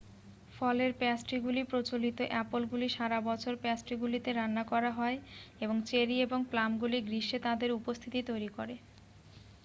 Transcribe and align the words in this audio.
ফলের 0.53 0.91
প্যাস্ট্রিগুলি 0.99 1.61
প্রচলিত 1.63 2.19
আপেলগুলি 2.41 2.87
সারা 2.89 3.19
বছর 3.21 3.53
প্যাস্ট্রিগুলিতে 3.61 4.29
রান্না 4.31 4.63
করা 4.71 4.91
হয় 4.91 5.17
এবং 5.61 5.75
চেরি 5.85 6.15
এবং 6.21 6.39
প্লামগুলি 6.51 6.97
গ্রীষ্মে 7.01 7.39
তাদের 7.47 7.69
উপস্থিতি 7.79 8.19
তৈরি 8.29 8.49
করে 8.57 8.75